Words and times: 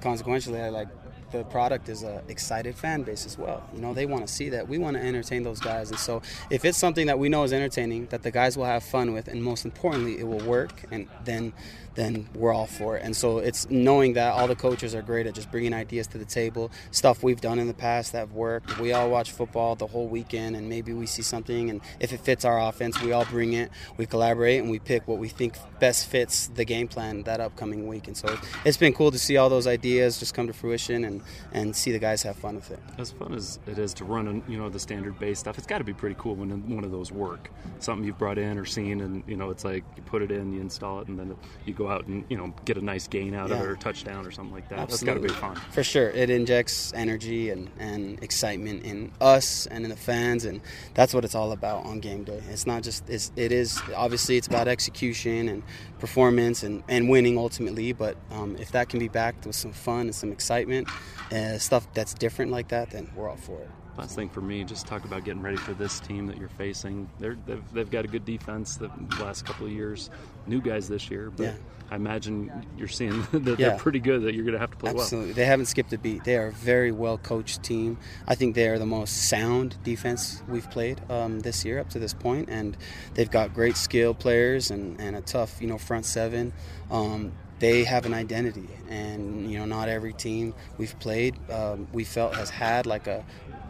consequentially, 0.00 0.60
I 0.60 0.68
like 0.68 0.88
the 1.32 1.44
product 1.44 1.88
is 1.88 2.02
a 2.02 2.22
excited 2.28 2.74
fan 2.74 3.02
base 3.02 3.26
as 3.26 3.38
well. 3.38 3.62
You 3.74 3.80
know, 3.80 3.94
they 3.94 4.06
want 4.06 4.26
to 4.26 4.32
see 4.32 4.48
that. 4.50 4.68
We 4.68 4.78
want 4.78 4.96
to 4.96 5.02
entertain 5.02 5.42
those 5.42 5.60
guys, 5.60 5.90
and 5.90 5.98
so 5.98 6.22
if 6.50 6.64
it's 6.64 6.78
something 6.78 7.06
that 7.06 7.18
we 7.18 7.28
know 7.28 7.44
is 7.44 7.52
entertaining, 7.52 8.06
that 8.06 8.22
the 8.22 8.30
guys 8.30 8.56
will 8.56 8.64
have 8.64 8.82
fun 8.82 9.12
with, 9.12 9.28
and 9.28 9.42
most 9.42 9.64
importantly, 9.64 10.18
it 10.18 10.26
will 10.26 10.44
work, 10.46 10.72
and 10.90 11.08
then 11.24 11.52
then 11.94 12.28
we're 12.34 12.52
all 12.52 12.66
for 12.66 12.96
it. 12.96 13.02
And 13.04 13.16
so 13.16 13.38
it's 13.38 13.68
knowing 13.68 14.14
that 14.14 14.32
all 14.32 14.46
the 14.46 14.56
coaches 14.56 14.94
are 14.94 15.02
great 15.02 15.26
at 15.26 15.34
just 15.34 15.50
bringing 15.50 15.74
ideas 15.74 16.06
to 16.08 16.18
the 16.18 16.24
table, 16.24 16.70
stuff 16.90 17.22
we've 17.22 17.40
done 17.40 17.58
in 17.58 17.66
the 17.66 17.74
past 17.74 18.12
that 18.12 18.30
worked. 18.30 18.78
We 18.78 18.92
all 18.92 19.10
watch 19.10 19.32
football 19.32 19.74
the 19.74 19.86
whole 19.86 20.06
weekend, 20.06 20.56
and 20.56 20.68
maybe 20.68 20.92
we 20.92 21.06
see 21.06 21.22
something, 21.22 21.70
and 21.70 21.80
if 21.98 22.12
it 22.12 22.20
fits 22.20 22.44
our 22.44 22.60
offense, 22.60 23.02
we 23.02 23.12
all 23.12 23.24
bring 23.24 23.52
it, 23.54 23.70
we 23.96 24.06
collaborate, 24.06 24.60
and 24.60 24.70
we 24.70 24.78
pick 24.78 25.06
what 25.08 25.18
we 25.18 25.28
think 25.28 25.56
best 25.78 26.06
fits 26.06 26.46
the 26.48 26.64
game 26.64 26.88
plan 26.88 27.22
that 27.24 27.40
upcoming 27.40 27.86
week. 27.86 28.06
And 28.06 28.16
so 28.16 28.38
it's 28.64 28.76
been 28.76 28.92
cool 28.92 29.10
to 29.10 29.18
see 29.18 29.36
all 29.36 29.48
those 29.48 29.66
ideas 29.66 30.18
just 30.18 30.34
come 30.34 30.46
to 30.46 30.52
fruition 30.52 31.04
and, 31.04 31.19
and 31.52 31.74
see 31.74 31.92
the 31.92 31.98
guys 31.98 32.22
have 32.22 32.36
fun 32.36 32.56
with 32.56 32.70
it. 32.70 32.80
As 32.98 33.10
fun 33.10 33.34
as 33.34 33.58
it 33.66 33.78
is 33.78 33.94
to 33.94 34.04
run, 34.04 34.42
you 34.48 34.58
know, 34.58 34.68
the 34.68 34.78
standard 34.78 35.18
base 35.18 35.38
stuff, 35.38 35.58
it's 35.58 35.66
got 35.66 35.78
to 35.78 35.84
be 35.84 35.92
pretty 35.92 36.16
cool 36.18 36.34
when 36.34 36.50
one 36.74 36.84
of 36.84 36.90
those 36.90 37.12
work. 37.12 37.50
Something 37.78 38.06
you've 38.06 38.18
brought 38.18 38.38
in 38.38 38.58
or 38.58 38.64
seen, 38.64 39.00
and 39.00 39.22
you 39.26 39.36
know, 39.36 39.50
it's 39.50 39.64
like 39.64 39.84
you 39.96 40.02
put 40.02 40.22
it 40.22 40.30
in, 40.30 40.52
you 40.52 40.60
install 40.60 41.00
it, 41.00 41.08
and 41.08 41.18
then 41.18 41.36
you 41.64 41.74
go 41.74 41.88
out 41.88 42.06
and 42.06 42.24
you 42.28 42.36
know 42.36 42.54
get 42.64 42.76
a 42.76 42.84
nice 42.84 43.08
gain 43.08 43.34
out 43.34 43.48
yeah. 43.48 43.56
of 43.56 43.62
it 43.62 43.66
or 43.66 43.76
touchdown 43.76 44.26
or 44.26 44.30
something 44.30 44.54
like 44.54 44.68
that. 44.68 44.78
Absolutely. 44.78 45.22
That's 45.22 45.30
got 45.30 45.44
to 45.44 45.54
be 45.54 45.60
fun. 45.60 45.72
For 45.72 45.82
sure, 45.82 46.10
it 46.10 46.30
injects 46.30 46.92
energy 46.94 47.50
and, 47.50 47.70
and 47.78 48.22
excitement 48.22 48.84
in 48.84 49.12
us 49.20 49.66
and 49.66 49.84
in 49.84 49.90
the 49.90 49.96
fans, 49.96 50.44
and 50.44 50.60
that's 50.94 51.14
what 51.14 51.24
it's 51.24 51.34
all 51.34 51.52
about 51.52 51.84
on 51.84 52.00
game 52.00 52.24
day. 52.24 52.42
It's 52.50 52.66
not 52.66 52.82
just 52.82 53.08
it's, 53.08 53.32
it 53.36 53.52
is 53.52 53.80
obviously 53.94 54.36
it's 54.36 54.46
about 54.46 54.68
execution 54.68 55.48
and 55.48 55.62
performance 55.98 56.62
and, 56.62 56.82
and 56.88 57.08
winning 57.08 57.38
ultimately, 57.38 57.92
but 57.92 58.16
um, 58.30 58.56
if 58.56 58.72
that 58.72 58.88
can 58.88 58.98
be 58.98 59.08
backed 59.08 59.46
with 59.46 59.56
some 59.56 59.72
fun 59.72 60.02
and 60.02 60.14
some 60.14 60.32
excitement, 60.32 60.88
uh, 61.32 61.58
stuff 61.58 61.92
that's 61.94 62.14
different 62.14 62.50
like 62.50 62.68
that, 62.68 62.90
then 62.90 63.10
we're 63.14 63.28
all 63.28 63.36
for 63.36 63.60
it. 63.60 63.70
Last 63.98 64.14
thing 64.14 64.30
for 64.30 64.40
me, 64.40 64.64
just 64.64 64.86
talk 64.86 65.04
about 65.04 65.24
getting 65.24 65.42
ready 65.42 65.56
for 65.56 65.74
this 65.74 66.00
team 66.00 66.26
that 66.28 66.38
you're 66.38 66.48
facing. 66.48 67.10
They're, 67.18 67.36
they've, 67.46 67.62
they've 67.72 67.90
got 67.90 68.04
a 68.04 68.08
good 68.08 68.24
defense 68.24 68.76
the 68.76 68.90
last 69.20 69.44
couple 69.44 69.66
of 69.66 69.72
years. 69.72 70.10
New 70.46 70.60
guys 70.60 70.88
this 70.88 71.10
year, 71.10 71.30
but 71.30 71.44
yeah. 71.44 71.54
I 71.90 71.96
imagine 71.96 72.66
you're 72.78 72.88
seeing 72.88 73.20
that 73.32 73.58
yeah. 73.58 73.70
they're 73.70 73.78
pretty 73.78 73.98
good. 73.98 74.22
That 74.22 74.34
you're 74.34 74.44
going 74.44 74.54
to 74.54 74.60
have 74.60 74.70
to 74.70 74.76
play 74.76 74.92
well. 74.92 75.02
Absolutely. 75.02 75.30
well. 75.30 75.36
They 75.36 75.44
haven't 75.44 75.66
skipped 75.66 75.92
a 75.92 75.98
beat. 75.98 76.24
They 76.24 76.36
are 76.36 76.46
a 76.46 76.52
very 76.52 76.92
well 76.92 77.18
coached 77.18 77.62
team. 77.62 77.98
I 78.26 78.36
think 78.36 78.54
they 78.54 78.68
are 78.68 78.78
the 78.78 78.86
most 78.86 79.28
sound 79.28 79.76
defense 79.82 80.42
we've 80.48 80.70
played 80.70 81.00
um, 81.10 81.40
this 81.40 81.64
year 81.64 81.80
up 81.80 81.90
to 81.90 81.98
this 81.98 82.14
point, 82.14 82.48
and 82.48 82.76
they've 83.14 83.30
got 83.30 83.52
great 83.52 83.76
skill 83.76 84.14
players 84.14 84.70
and, 84.70 85.00
and 85.00 85.16
a 85.16 85.20
tough 85.20 85.60
you 85.60 85.66
know 85.66 85.78
front 85.78 86.06
seven. 86.06 86.52
Um, 86.90 87.32
they 87.60 87.84
have 87.84 88.06
an 88.06 88.14
identity, 88.14 88.68
and 88.88 89.50
you 89.50 89.58
know 89.58 89.66
not 89.66 89.88
every 89.88 90.12
team 90.12 90.54
we've 90.78 90.98
played 90.98 91.36
um, 91.50 91.86
we 91.92 92.04
felt 92.04 92.34
has 92.34 92.50
had 92.50 92.86
like 92.86 93.06
a 93.06 93.24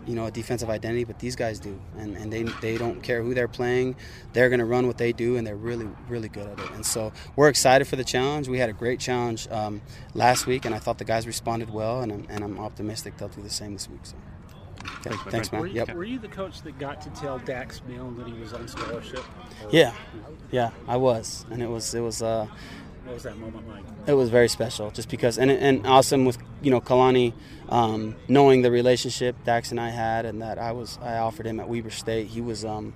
you 0.06 0.14
know 0.14 0.26
a 0.26 0.30
defensive 0.30 0.70
identity, 0.70 1.04
but 1.04 1.18
these 1.18 1.36
guys 1.36 1.58
do, 1.58 1.78
and, 1.98 2.16
and 2.16 2.32
they 2.32 2.44
they 2.60 2.78
don't 2.78 3.02
care 3.02 3.22
who 3.22 3.34
they're 3.34 3.48
playing. 3.48 3.96
They're 4.32 4.48
going 4.48 4.60
to 4.60 4.64
run 4.64 4.86
what 4.86 4.96
they 4.96 5.12
do, 5.12 5.36
and 5.36 5.46
they're 5.46 5.56
really 5.56 5.88
really 6.08 6.28
good 6.28 6.48
at 6.48 6.58
it. 6.58 6.70
And 6.72 6.86
so 6.86 7.12
we're 7.36 7.48
excited 7.48 7.86
for 7.86 7.96
the 7.96 8.04
challenge. 8.04 8.48
We 8.48 8.58
had 8.58 8.70
a 8.70 8.72
great 8.72 9.00
challenge 9.00 9.48
um, 9.50 9.82
last 10.14 10.46
week, 10.46 10.64
and 10.64 10.74
I 10.74 10.78
thought 10.78 10.98
the 10.98 11.04
guys 11.04 11.26
responded 11.26 11.70
well, 11.70 12.00
and 12.00 12.12
I'm, 12.12 12.26
and 12.30 12.44
I'm 12.44 12.58
optimistic 12.58 13.18
they'll 13.18 13.28
do 13.28 13.42
the 13.42 13.50
same 13.50 13.74
this 13.74 13.88
week. 13.88 14.04
So. 14.04 14.16
Okay. 14.80 15.10
Thanks, 15.10 15.24
Thanks 15.30 15.52
man. 15.52 15.60
Were 15.60 15.66
you, 15.66 15.74
yep. 15.74 15.94
were 15.94 16.04
you 16.04 16.18
the 16.18 16.28
coach 16.28 16.62
that 16.62 16.78
got 16.78 17.02
to 17.02 17.10
tell 17.10 17.38
Dax 17.38 17.82
Milne 17.86 18.16
that 18.16 18.26
he 18.26 18.32
was 18.32 18.54
on 18.54 18.66
scholarship? 18.66 19.24
Or? 19.62 19.68
Yeah, 19.70 19.92
yeah, 20.50 20.70
I 20.88 20.96
was, 20.96 21.44
and 21.50 21.62
it 21.62 21.68
was 21.68 21.94
it 21.94 22.00
was. 22.00 22.22
Uh, 22.22 22.46
what 23.04 23.14
was 23.14 23.22
that 23.24 23.36
moment 23.38 23.68
like? 23.68 23.84
It 24.06 24.14
was 24.14 24.28
very 24.30 24.48
special, 24.48 24.90
just 24.90 25.08
because, 25.08 25.38
and 25.38 25.50
and 25.50 25.86
awesome 25.86 26.24
with 26.24 26.38
you 26.62 26.70
know 26.70 26.80
Kalani, 26.80 27.32
um, 27.68 28.16
knowing 28.28 28.62
the 28.62 28.70
relationship 28.70 29.36
Dax 29.44 29.70
and 29.70 29.80
I 29.80 29.90
had, 29.90 30.26
and 30.26 30.42
that 30.42 30.58
I 30.58 30.72
was 30.72 30.98
I 31.02 31.18
offered 31.18 31.46
him 31.46 31.60
at 31.60 31.68
Weber 31.68 31.90
State. 31.90 32.28
He 32.28 32.40
was 32.40 32.64
um, 32.64 32.94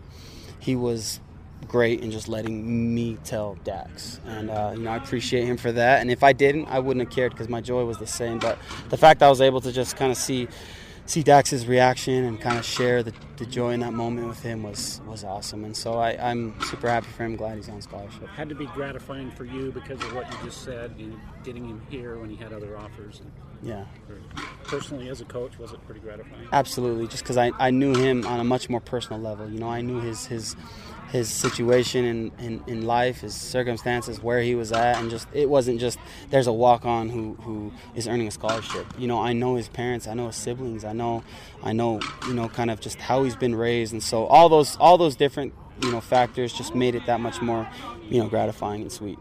he 0.60 0.76
was 0.76 1.20
great 1.66 2.00
in 2.00 2.10
just 2.10 2.28
letting 2.28 2.94
me 2.94 3.18
tell 3.24 3.56
Dax, 3.64 4.20
and 4.26 4.50
uh, 4.50 4.72
you 4.76 4.82
know 4.82 4.90
I 4.90 4.96
appreciate 4.96 5.44
him 5.44 5.56
for 5.56 5.72
that. 5.72 6.00
And 6.00 6.10
if 6.10 6.22
I 6.22 6.32
didn't, 6.32 6.66
I 6.66 6.78
wouldn't 6.78 7.06
have 7.06 7.14
cared 7.14 7.32
because 7.32 7.48
my 7.48 7.60
joy 7.60 7.84
was 7.84 7.98
the 7.98 8.06
same. 8.06 8.38
But 8.38 8.58
the 8.90 8.96
fact 8.96 9.22
I 9.22 9.30
was 9.30 9.40
able 9.40 9.60
to 9.62 9.72
just 9.72 9.96
kind 9.96 10.12
of 10.12 10.18
see 10.18 10.48
see 11.06 11.22
Dax's 11.22 11.66
reaction 11.66 12.24
and 12.24 12.40
kind 12.40 12.58
of 12.58 12.64
share 12.64 13.02
the, 13.02 13.12
the 13.36 13.46
joy 13.46 13.70
in 13.70 13.80
that 13.80 13.92
moment 13.92 14.26
with 14.26 14.42
him 14.42 14.62
was 14.62 15.00
was 15.06 15.24
awesome. 15.24 15.64
And 15.64 15.76
so 15.76 15.94
I, 15.94 16.12
am 16.12 16.54
super 16.62 16.88
happy 16.88 17.08
for 17.08 17.24
him. 17.24 17.36
Glad 17.36 17.56
he's 17.56 17.68
on 17.68 17.80
scholarship. 17.82 18.26
Had 18.28 18.48
to 18.48 18.54
be 18.54 18.66
gratifying 18.66 19.30
for 19.30 19.44
you 19.44 19.70
because 19.72 20.00
of 20.02 20.14
what 20.14 20.30
you 20.30 20.38
just 20.44 20.62
said, 20.62 20.94
you 20.98 21.06
know, 21.08 21.16
getting 21.42 21.64
him 21.68 21.82
here 21.90 22.18
when 22.18 22.30
he 22.30 22.36
had 22.36 22.52
other 22.52 22.76
offers. 22.76 23.20
And 23.20 23.32
yeah. 23.62 23.84
Personally, 24.74 25.08
as 25.08 25.20
a 25.20 25.24
coach, 25.24 25.58
was 25.58 25.72
it 25.72 25.84
pretty 25.86 26.00
gratifying? 26.00 26.48
Absolutely, 26.52 27.06
just 27.06 27.22
because 27.22 27.36
I, 27.36 27.52
I 27.58 27.70
knew 27.70 27.94
him 27.94 28.26
on 28.26 28.40
a 28.40 28.44
much 28.44 28.68
more 28.68 28.80
personal 28.80 29.20
level. 29.20 29.48
You 29.48 29.60
know, 29.60 29.68
I 29.68 29.82
knew 29.82 30.00
his 30.00 30.26
his 30.26 30.56
his 31.14 31.28
situation 31.28 32.04
in, 32.04 32.32
in, 32.40 32.64
in 32.66 32.86
life, 32.86 33.20
his 33.20 33.36
circumstances, 33.36 34.20
where 34.20 34.42
he 34.42 34.56
was 34.56 34.72
at, 34.72 34.96
and 34.96 35.10
just 35.10 35.28
it 35.32 35.48
wasn't 35.48 35.78
just 35.78 35.96
there's 36.30 36.48
a 36.48 36.52
walk 36.52 36.84
on 36.84 37.08
who, 37.08 37.34
who 37.42 37.72
is 37.94 38.08
earning 38.08 38.26
a 38.26 38.32
scholarship. 38.32 38.84
You 38.98 39.06
know, 39.06 39.20
I 39.20 39.32
know 39.32 39.54
his 39.54 39.68
parents, 39.68 40.08
I 40.08 40.14
know 40.14 40.26
his 40.26 40.36
siblings, 40.36 40.84
I 40.84 40.92
know 40.92 41.22
I 41.62 41.72
know 41.72 42.00
you 42.26 42.34
know 42.34 42.48
kind 42.48 42.68
of 42.68 42.80
just 42.80 43.00
how 43.00 43.22
he's 43.22 43.36
been 43.36 43.54
raised, 43.54 43.92
and 43.92 44.02
so 44.02 44.26
all 44.26 44.48
those 44.48 44.76
all 44.78 44.98
those 44.98 45.14
different 45.14 45.54
you 45.82 45.92
know 45.92 46.00
factors 46.00 46.52
just 46.52 46.74
made 46.74 46.96
it 46.96 47.06
that 47.06 47.20
much 47.20 47.40
more 47.40 47.68
you 48.10 48.20
know 48.20 48.28
gratifying 48.28 48.82
and 48.82 48.90
sweet. 48.90 49.20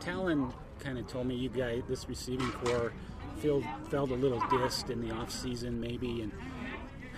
Talon 0.00 0.52
kind 0.80 0.98
of 0.98 1.06
told 1.06 1.26
me 1.26 1.34
you 1.34 1.48
guys 1.48 1.82
this 1.88 2.08
receiving 2.08 2.50
corps 2.52 2.92
felt 3.38 3.64
felt 3.90 4.10
a 4.10 4.14
little 4.14 4.40
dissed 4.42 4.90
in 4.90 5.06
the 5.06 5.14
off 5.14 5.30
season 5.30 5.80
maybe, 5.80 6.22
and 6.22 6.32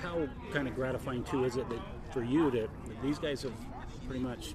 how 0.03 0.29
kind 0.53 0.69
of 0.69 0.75
gratifying 0.75 1.25
too 1.25 1.45
is 1.45 1.57
it 1.57 1.69
that 1.69 1.81
for 2.13 2.23
you 2.23 2.51
to 2.51 2.69
these 3.03 3.19
guys 3.19 3.43
have 3.43 3.53
pretty 4.07 4.23
much 4.23 4.55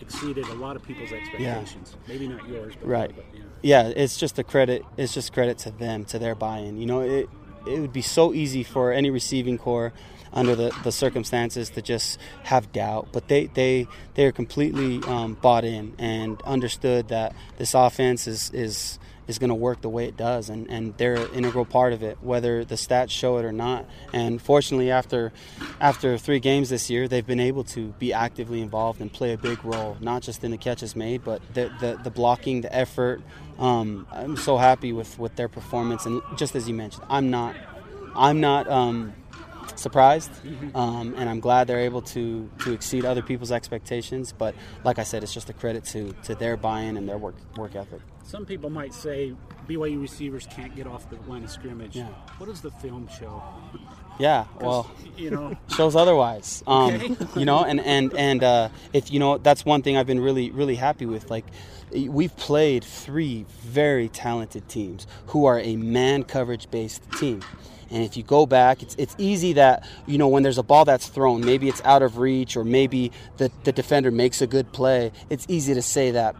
exceeded 0.00 0.46
a 0.48 0.54
lot 0.54 0.76
of 0.76 0.82
people's 0.82 1.12
expectations. 1.12 1.96
Yeah. 1.96 2.12
Maybe 2.12 2.28
not 2.28 2.48
yours, 2.48 2.74
but 2.78 2.88
right. 2.88 3.14
But, 3.14 3.24
yeah. 3.34 3.42
yeah, 3.62 3.92
it's 3.94 4.16
just 4.16 4.38
a 4.38 4.44
credit. 4.44 4.84
It's 4.96 5.14
just 5.14 5.32
credit 5.32 5.58
to 5.58 5.70
them, 5.70 6.04
to 6.06 6.18
their 6.18 6.34
buy-in. 6.34 6.76
You 6.76 6.86
know, 6.86 7.00
it 7.00 7.28
it 7.66 7.80
would 7.80 7.92
be 7.92 8.02
so 8.02 8.32
easy 8.32 8.62
for 8.62 8.92
any 8.92 9.10
receiving 9.10 9.58
corps 9.58 9.92
under 10.36 10.54
the, 10.54 10.70
the 10.84 10.92
circumstances 10.92 11.70
to 11.70 11.82
just 11.82 12.20
have 12.44 12.70
doubt. 12.70 13.08
But 13.10 13.26
they 13.26 13.46
they 13.46 13.88
they 14.14 14.26
are 14.26 14.32
completely 14.32 15.02
um, 15.08 15.34
bought 15.34 15.64
in 15.64 15.94
and 15.98 16.40
understood 16.42 17.08
that 17.08 17.34
this 17.56 17.74
offense 17.74 18.28
is 18.28 18.50
is 18.52 19.00
is 19.26 19.40
going 19.40 19.48
to 19.48 19.56
work 19.56 19.80
the 19.80 19.88
way 19.88 20.04
it 20.06 20.16
does, 20.16 20.48
and, 20.48 20.70
and 20.70 20.96
they're 20.98 21.16
an 21.16 21.34
integral 21.34 21.64
part 21.64 21.92
of 21.92 22.00
it, 22.04 22.16
whether 22.22 22.64
the 22.64 22.76
stats 22.76 23.10
show 23.10 23.38
it 23.38 23.44
or 23.44 23.50
not. 23.50 23.84
And 24.12 24.40
fortunately, 24.40 24.90
after 24.90 25.32
after 25.80 26.16
three 26.18 26.38
games 26.38 26.68
this 26.68 26.88
year, 26.90 27.08
they've 27.08 27.26
been 27.26 27.40
able 27.40 27.64
to 27.64 27.88
be 27.98 28.12
actively 28.12 28.60
involved 28.60 29.00
and 29.00 29.12
play 29.12 29.32
a 29.32 29.38
big 29.38 29.64
role, 29.64 29.96
not 30.00 30.22
just 30.22 30.44
in 30.44 30.52
the 30.52 30.58
catches 30.58 30.94
made, 30.94 31.24
but 31.24 31.42
the 31.54 31.72
the, 31.80 31.98
the 32.04 32.10
blocking, 32.10 32.60
the 32.60 32.74
effort. 32.74 33.22
Um, 33.58 34.06
I'm 34.12 34.36
so 34.36 34.58
happy 34.58 34.92
with, 34.92 35.18
with 35.18 35.34
their 35.36 35.48
performance, 35.48 36.04
and 36.04 36.20
just 36.36 36.54
as 36.54 36.68
you 36.68 36.74
mentioned, 36.74 37.06
I'm 37.08 37.30
not 37.30 37.56
I'm 38.14 38.40
not. 38.40 38.68
Um, 38.68 39.14
surprised, 39.74 40.30
mm-hmm. 40.44 40.76
um, 40.76 41.14
and 41.16 41.28
I'm 41.28 41.40
glad 41.40 41.66
they're 41.66 41.80
able 41.80 42.02
to 42.02 42.48
to 42.60 42.72
exceed 42.72 43.04
other 43.04 43.22
people's 43.22 43.52
expectations. 43.52 44.32
But 44.32 44.54
like 44.84 44.98
I 44.98 45.04
said, 45.04 45.22
it's 45.22 45.34
just 45.34 45.50
a 45.50 45.52
credit 45.52 45.84
to 45.86 46.12
to 46.24 46.34
their 46.34 46.56
buy-in 46.56 46.96
and 46.96 47.08
their 47.08 47.18
work 47.18 47.34
work 47.56 47.74
ethic. 47.74 48.00
Some 48.26 48.44
people 48.44 48.70
might 48.70 48.92
say 48.92 49.34
BYU 49.68 50.02
receivers 50.02 50.48
can't 50.50 50.74
get 50.74 50.88
off 50.88 51.08
the 51.08 51.16
line 51.30 51.44
of 51.44 51.50
scrimmage. 51.50 51.94
Yeah. 51.94 52.08
What 52.38 52.46
does 52.46 52.60
the 52.60 52.72
film 52.72 53.08
show? 53.08 53.40
Yeah, 54.18 54.46
well, 54.60 54.90
you 55.16 55.30
know, 55.30 55.56
shows 55.68 55.94
otherwise. 55.94 56.62
Um, 56.66 56.94
okay. 56.94 57.16
you 57.36 57.44
know, 57.44 57.62
and 57.64 57.78
and 57.80 58.12
and 58.14 58.42
uh, 58.42 58.68
if 58.92 59.12
you 59.12 59.20
know, 59.20 59.38
that's 59.38 59.64
one 59.64 59.82
thing 59.82 59.96
I've 59.96 60.06
been 60.06 60.18
really 60.18 60.50
really 60.50 60.74
happy 60.74 61.06
with. 61.06 61.30
Like, 61.30 61.44
we've 61.92 62.36
played 62.36 62.82
three 62.82 63.46
very 63.62 64.08
talented 64.08 64.68
teams 64.68 65.06
who 65.28 65.44
are 65.44 65.60
a 65.60 65.76
man 65.76 66.24
coverage 66.24 66.68
based 66.70 67.08
team. 67.12 67.42
And 67.88 68.02
if 68.02 68.16
you 68.16 68.24
go 68.24 68.46
back, 68.46 68.82
it's, 68.82 68.96
it's 68.98 69.14
easy 69.16 69.52
that, 69.52 69.88
you 70.06 70.18
know, 70.18 70.26
when 70.26 70.42
there's 70.42 70.58
a 70.58 70.64
ball 70.64 70.84
that's 70.84 71.06
thrown, 71.06 71.44
maybe 71.44 71.68
it's 71.68 71.80
out 71.84 72.02
of 72.02 72.18
reach 72.18 72.56
or 72.56 72.64
maybe 72.64 73.12
the, 73.36 73.48
the 73.62 73.70
defender 73.70 74.10
makes 74.10 74.42
a 74.42 74.48
good 74.48 74.72
play, 74.72 75.12
it's 75.30 75.46
easy 75.48 75.72
to 75.72 75.82
say 75.82 76.10
that, 76.10 76.34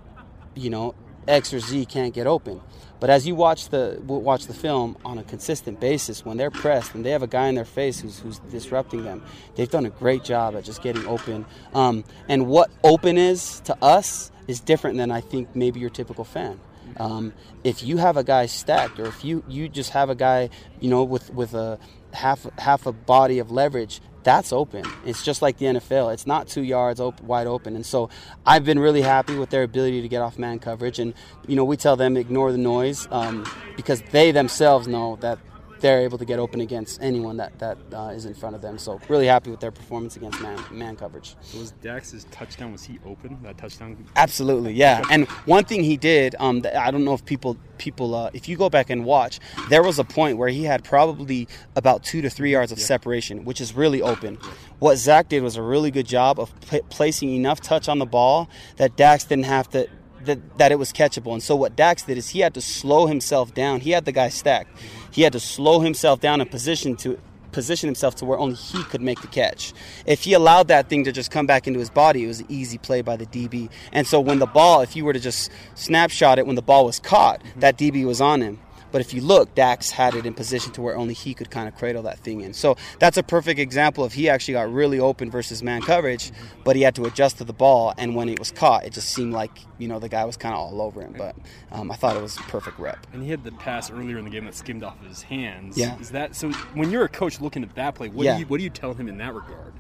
you 0.56 0.70
know, 0.70 0.96
X 1.28 1.52
or 1.52 1.60
Z 1.60 1.86
can't 1.86 2.14
get 2.14 2.26
open. 2.26 2.60
But 2.98 3.10
as 3.10 3.26
you 3.26 3.34
watch 3.34 3.68
the 3.68 4.00
watch 4.06 4.46
the 4.46 4.54
film 4.54 4.96
on 5.04 5.18
a 5.18 5.22
consistent 5.22 5.80
basis, 5.80 6.24
when 6.24 6.36
they're 6.38 6.50
pressed 6.50 6.94
and 6.94 7.04
they 7.04 7.10
have 7.10 7.22
a 7.22 7.26
guy 7.26 7.48
in 7.48 7.54
their 7.54 7.66
face 7.66 8.00
who's, 8.00 8.20
who's 8.20 8.38
disrupting 8.50 9.04
them, 9.04 9.22
they've 9.54 9.70
done 9.70 9.84
a 9.84 9.90
great 9.90 10.24
job 10.24 10.56
at 10.56 10.64
just 10.64 10.82
getting 10.82 11.06
open. 11.06 11.44
Um, 11.74 12.04
and 12.28 12.46
what 12.46 12.70
open 12.82 13.18
is 13.18 13.60
to 13.60 13.76
us 13.82 14.30
is 14.48 14.60
different 14.60 14.96
than 14.96 15.10
I 15.10 15.20
think 15.20 15.54
maybe 15.54 15.78
your 15.80 15.90
typical 15.90 16.24
fan. 16.24 16.58
Um, 16.98 17.34
if 17.64 17.82
you 17.82 17.96
have 17.98 18.16
a 18.16 18.24
guy 18.24 18.46
stacked, 18.46 18.98
or 18.98 19.06
if 19.06 19.24
you, 19.24 19.42
you 19.48 19.68
just 19.68 19.90
have 19.90 20.08
a 20.08 20.14
guy, 20.14 20.50
you 20.80 20.88
know, 20.88 21.04
with 21.04 21.32
with 21.34 21.52
a 21.52 21.78
half 22.16 22.46
half 22.58 22.86
a 22.86 22.92
body 22.92 23.38
of 23.38 23.50
leverage, 23.50 24.00
that's 24.26 24.52
open. 24.52 24.84
It's 25.04 25.22
just 25.22 25.40
like 25.40 25.58
the 25.58 25.66
NFL. 25.66 26.12
It's 26.12 26.26
not 26.26 26.48
two 26.48 26.62
yards 26.62 27.00
open, 27.00 27.28
wide 27.28 27.46
open. 27.46 27.76
And 27.76 27.86
so 27.86 28.10
I've 28.44 28.64
been 28.64 28.80
really 28.80 29.02
happy 29.02 29.36
with 29.36 29.50
their 29.50 29.62
ability 29.62 30.02
to 30.02 30.08
get 30.08 30.20
off 30.20 30.36
man 30.36 30.58
coverage. 30.58 30.98
And, 30.98 31.14
you 31.46 31.54
know, 31.54 31.64
we 31.64 31.76
tell 31.76 31.94
them 31.94 32.16
ignore 32.16 32.50
the 32.50 32.58
noise 32.58 33.06
um, 33.12 33.46
because 33.76 34.02
they 34.10 34.32
themselves 34.32 34.88
know 34.88 35.14
that 35.20 35.38
they're 35.80 36.00
able 36.00 36.18
to 36.18 36.24
get 36.24 36.38
open 36.38 36.60
against 36.60 37.02
anyone 37.02 37.36
that 37.36 37.58
that 37.58 37.78
uh, 37.92 38.08
is 38.08 38.24
in 38.24 38.34
front 38.34 38.56
of 38.56 38.62
them. 38.62 38.78
So 38.78 39.00
really 39.08 39.26
happy 39.26 39.50
with 39.50 39.60
their 39.60 39.70
performance 39.70 40.16
against 40.16 40.40
man 40.40 40.62
man 40.70 40.96
coverage. 40.96 41.36
So 41.40 41.58
was 41.58 41.72
Dax's 41.72 42.24
touchdown 42.30 42.72
was 42.72 42.84
he 42.84 42.98
open 43.04 43.38
that 43.42 43.58
touchdown? 43.58 43.96
Absolutely, 44.16 44.72
yeah. 44.72 45.02
And 45.10 45.26
one 45.46 45.64
thing 45.64 45.82
he 45.84 45.96
did, 45.96 46.34
um, 46.38 46.62
I 46.76 46.90
don't 46.90 47.04
know 47.04 47.14
if 47.14 47.24
people 47.24 47.56
people 47.78 48.14
uh, 48.14 48.30
if 48.32 48.48
you 48.48 48.56
go 48.56 48.70
back 48.70 48.90
and 48.90 49.04
watch, 49.04 49.40
there 49.68 49.82
was 49.82 49.98
a 49.98 50.04
point 50.04 50.38
where 50.38 50.48
he 50.48 50.64
had 50.64 50.84
probably 50.84 51.48
about 51.74 52.02
two 52.02 52.22
to 52.22 52.30
three 52.30 52.52
yards 52.52 52.72
of 52.72 52.78
yeah. 52.78 52.84
separation, 52.84 53.44
which 53.44 53.60
is 53.60 53.74
really 53.74 54.02
open. 54.02 54.38
What 54.78 54.96
Zach 54.96 55.28
did 55.28 55.42
was 55.42 55.56
a 55.56 55.62
really 55.62 55.90
good 55.90 56.06
job 56.06 56.38
of 56.38 56.52
p- 56.68 56.82
placing 56.90 57.30
enough 57.30 57.60
touch 57.60 57.88
on 57.88 57.98
the 57.98 58.06
ball 58.06 58.48
that 58.76 58.96
Dax 58.96 59.24
didn't 59.24 59.46
have 59.46 59.68
to 59.70 59.88
that, 60.26 60.58
that 60.58 60.72
it 60.72 60.78
was 60.78 60.92
catchable. 60.92 61.32
And 61.32 61.42
so 61.42 61.56
what 61.56 61.76
Dax 61.76 62.02
did 62.02 62.18
is 62.18 62.28
he 62.28 62.40
had 62.40 62.54
to 62.54 62.60
slow 62.60 63.06
himself 63.06 63.54
down. 63.54 63.80
He 63.80 63.90
had 63.90 64.04
the 64.04 64.12
guy 64.12 64.28
stacked. 64.28 64.78
He 65.10 65.22
had 65.22 65.32
to 65.32 65.40
slow 65.40 65.80
himself 65.80 66.20
down 66.20 66.40
and 66.40 66.50
position 66.50 66.96
to 66.96 67.18
position 67.52 67.86
himself 67.86 68.14
to 68.16 68.26
where 68.26 68.38
only 68.38 68.54
he 68.54 68.82
could 68.84 69.00
make 69.00 69.18
the 69.22 69.26
catch. 69.26 69.72
If 70.04 70.24
he 70.24 70.34
allowed 70.34 70.68
that 70.68 70.90
thing 70.90 71.04
to 71.04 71.12
just 71.12 71.30
come 71.30 71.46
back 71.46 71.66
into 71.66 71.80
his 71.80 71.88
body, 71.88 72.24
it 72.24 72.26
was 72.26 72.40
an 72.40 72.46
easy 72.50 72.76
play 72.76 73.00
by 73.00 73.16
the 73.16 73.24
DB. 73.24 73.70
And 73.92 74.06
so 74.06 74.20
when 74.20 74.40
the 74.40 74.46
ball, 74.46 74.82
if 74.82 74.94
you 74.94 75.06
were 75.06 75.14
to 75.14 75.20
just 75.20 75.50
snapshot 75.74 76.38
it 76.38 76.46
when 76.46 76.54
the 76.54 76.60
ball 76.60 76.84
was 76.84 77.00
caught, 77.00 77.40
that 77.56 77.78
DB 77.78 78.04
was 78.04 78.20
on 78.20 78.42
him. 78.42 78.58
But 78.96 79.02
if 79.02 79.12
you 79.12 79.20
look, 79.20 79.54
Dax 79.54 79.90
had 79.90 80.14
it 80.14 80.24
in 80.24 80.32
position 80.32 80.72
to 80.72 80.80
where 80.80 80.96
only 80.96 81.12
he 81.12 81.34
could 81.34 81.50
kind 81.50 81.68
of 81.68 81.74
cradle 81.74 82.04
that 82.04 82.18
thing 82.20 82.40
in. 82.40 82.54
So 82.54 82.78
that's 82.98 83.18
a 83.18 83.22
perfect 83.22 83.60
example 83.60 84.04
of 84.04 84.14
he 84.14 84.30
actually 84.30 84.54
got 84.54 84.72
really 84.72 84.98
open 84.98 85.30
versus 85.30 85.62
man 85.62 85.82
coverage, 85.82 86.32
but 86.64 86.76
he 86.76 86.82
had 86.82 86.94
to 86.94 87.04
adjust 87.04 87.36
to 87.36 87.44
the 87.44 87.52
ball. 87.52 87.92
And 87.98 88.14
when 88.14 88.30
it 88.30 88.38
was 88.38 88.50
caught, 88.50 88.86
it 88.86 88.94
just 88.94 89.10
seemed 89.10 89.34
like 89.34 89.50
you 89.76 89.86
know 89.86 89.98
the 89.98 90.08
guy 90.08 90.24
was 90.24 90.38
kind 90.38 90.54
of 90.54 90.60
all 90.60 90.80
over 90.80 91.02
him. 91.02 91.14
But 91.14 91.36
um, 91.72 91.90
I 91.90 91.94
thought 91.96 92.16
it 92.16 92.22
was 92.22 92.38
a 92.38 92.42
perfect 92.44 92.78
rep. 92.78 93.06
And 93.12 93.22
he 93.22 93.28
had 93.28 93.44
the 93.44 93.52
pass 93.52 93.90
earlier 93.90 94.16
in 94.16 94.24
the 94.24 94.30
game 94.30 94.46
that 94.46 94.54
skimmed 94.54 94.82
off 94.82 94.98
of 95.02 95.08
his 95.08 95.20
hands. 95.20 95.76
Yeah. 95.76 96.00
Is 96.00 96.12
that 96.12 96.34
so? 96.34 96.50
When 96.72 96.90
you're 96.90 97.04
a 97.04 97.08
coach 97.10 97.38
looking 97.38 97.64
at 97.64 97.74
that 97.74 97.96
play, 97.96 98.08
what 98.08 98.24
yeah. 98.24 98.36
do 98.36 98.40
you 98.40 98.46
what 98.46 98.56
do 98.56 98.64
you 98.64 98.70
tell 98.70 98.94
him 98.94 99.08
in 99.08 99.18
that 99.18 99.34
regard? 99.34 99.74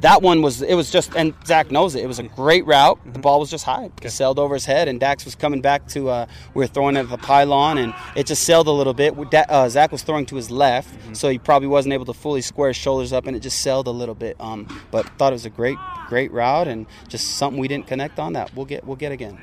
That 0.00 0.22
one 0.22 0.42
was 0.42 0.62
it 0.62 0.74
was 0.74 0.90
just 0.90 1.14
and 1.14 1.34
Zach 1.44 1.70
knows 1.70 1.94
it. 1.94 2.02
It 2.02 2.06
was 2.06 2.18
a 2.18 2.24
great 2.24 2.66
route. 2.66 2.98
The 3.12 3.18
ball 3.18 3.40
was 3.40 3.50
just 3.50 3.64
high. 3.64 3.90
It 4.02 4.10
sailed 4.10 4.38
over 4.38 4.54
his 4.54 4.64
head, 4.64 4.88
and 4.88 5.00
Dax 5.00 5.24
was 5.24 5.34
coming 5.34 5.60
back 5.60 5.86
to. 5.88 6.10
Uh, 6.10 6.26
we 6.54 6.62
were 6.62 6.66
throwing 6.66 6.96
at 6.96 7.08
the 7.08 7.18
pylon, 7.18 7.78
and 7.78 7.94
it 8.16 8.26
just 8.26 8.42
sailed 8.42 8.66
a 8.66 8.72
little 8.72 8.94
bit. 8.94 9.14
Uh, 9.34 9.68
Zach 9.68 9.92
was 9.92 10.02
throwing 10.02 10.26
to 10.26 10.36
his 10.36 10.50
left, 10.50 10.92
mm-hmm. 10.92 11.14
so 11.14 11.28
he 11.28 11.38
probably 11.38 11.68
wasn't 11.68 11.94
able 11.94 12.04
to 12.06 12.12
fully 12.14 12.40
square 12.40 12.68
his 12.68 12.76
shoulders 12.76 13.12
up, 13.12 13.26
and 13.26 13.36
it 13.36 13.40
just 13.40 13.60
sailed 13.60 13.86
a 13.86 13.92
little 13.92 14.14
bit. 14.14 14.36
Um, 14.40 14.66
but 14.90 15.08
thought 15.18 15.32
it 15.32 15.36
was 15.36 15.46
a 15.46 15.50
great, 15.50 15.78
great 16.08 16.32
route, 16.32 16.68
and 16.68 16.86
just 17.08 17.36
something 17.36 17.60
we 17.60 17.68
didn't 17.68 17.86
connect 17.86 18.18
on 18.18 18.32
that 18.34 18.54
we'll 18.54 18.66
get 18.66 18.84
we'll 18.84 18.96
get 18.96 19.12
again. 19.12 19.38